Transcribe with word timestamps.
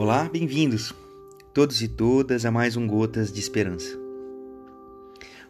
Olá, 0.00 0.28
bem-vindos, 0.28 0.94
todos 1.52 1.82
e 1.82 1.88
todas, 1.88 2.44
a 2.44 2.52
mais 2.52 2.76
um 2.76 2.86
Gotas 2.86 3.32
de 3.32 3.40
Esperança. 3.40 3.98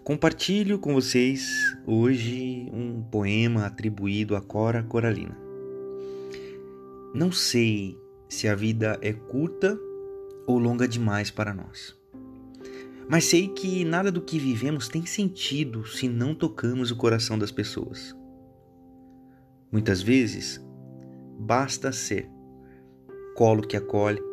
Compartilho 0.02 0.78
com 0.78 0.94
vocês 0.94 1.46
hoje 1.86 2.66
um 2.72 3.02
poema 3.02 3.66
atribuído 3.66 4.34
a 4.34 4.40
Cora 4.40 4.82
Coralina. 4.82 5.38
Não 7.12 7.30
sei 7.30 7.94
se 8.26 8.48
a 8.48 8.54
vida 8.54 8.98
é 9.02 9.12
curta 9.12 9.78
ou 10.46 10.58
longa 10.58 10.88
demais 10.88 11.30
para 11.30 11.52
nós, 11.52 11.94
mas 13.06 13.26
sei 13.26 13.48
que 13.48 13.84
nada 13.84 14.10
do 14.10 14.22
que 14.22 14.38
vivemos 14.38 14.88
tem 14.88 15.04
sentido 15.04 15.86
se 15.86 16.08
não 16.08 16.34
tocamos 16.34 16.90
o 16.90 16.96
coração 16.96 17.38
das 17.38 17.50
pessoas. 17.50 18.16
Muitas 19.70 20.00
vezes, 20.00 20.58
basta 21.38 21.92
ser 21.92 22.30
colo 23.36 23.62
que 23.62 23.76
acolhe, 23.76 24.27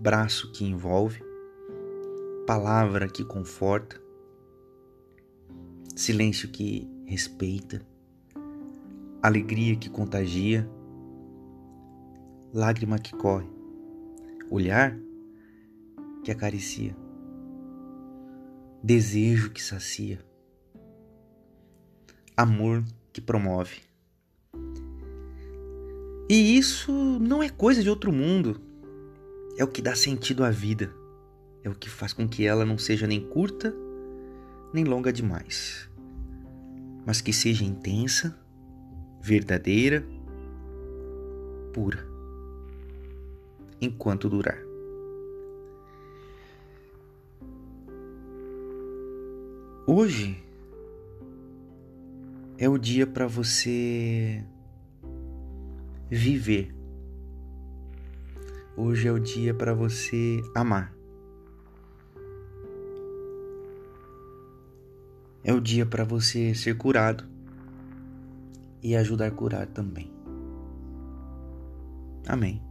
braço 0.00 0.50
que 0.52 0.64
envolve, 0.64 1.22
palavra 2.46 3.06
que 3.06 3.22
conforta, 3.22 4.00
silêncio 5.94 6.48
que 6.48 6.88
respeita, 7.04 7.82
alegria 9.22 9.76
que 9.76 9.90
contagia, 9.90 10.66
lágrima 12.50 12.98
que 12.98 13.14
corre, 13.14 13.46
olhar 14.50 14.98
que 16.24 16.30
acaricia, 16.30 16.96
desejo 18.82 19.50
que 19.50 19.62
sacia, 19.62 20.18
amor 22.34 22.82
que 23.12 23.20
promove. 23.20 23.82
E 26.26 26.56
isso 26.56 26.90
não 27.20 27.42
é 27.42 27.50
coisa 27.50 27.82
de 27.82 27.90
outro 27.90 28.10
mundo 28.10 28.69
é 29.60 29.64
o 29.64 29.68
que 29.68 29.82
dá 29.82 29.94
sentido 29.94 30.42
à 30.42 30.50
vida, 30.50 30.90
é 31.62 31.68
o 31.68 31.74
que 31.74 31.90
faz 31.90 32.14
com 32.14 32.26
que 32.26 32.46
ela 32.46 32.64
não 32.64 32.78
seja 32.78 33.06
nem 33.06 33.20
curta 33.20 33.74
nem 34.72 34.84
longa 34.84 35.12
demais, 35.12 35.86
mas 37.04 37.20
que 37.20 37.30
seja 37.30 37.62
intensa, 37.62 38.34
verdadeira, 39.20 40.02
pura, 41.74 41.98
enquanto 43.82 44.30
durar. 44.30 44.58
Hoje 49.86 50.42
é 52.56 52.66
o 52.66 52.78
dia 52.78 53.06
para 53.06 53.26
você 53.26 54.42
viver 56.08 56.79
Hoje 58.76 59.08
é 59.08 59.12
o 59.12 59.18
dia 59.18 59.52
para 59.52 59.74
você 59.74 60.42
amar. 60.54 60.94
É 65.42 65.52
o 65.52 65.60
dia 65.60 65.84
para 65.84 66.04
você 66.04 66.54
ser 66.54 66.76
curado 66.76 67.24
e 68.82 68.94
ajudar 68.94 69.26
a 69.26 69.30
curar 69.30 69.66
também. 69.66 70.12
Amém. 72.26 72.69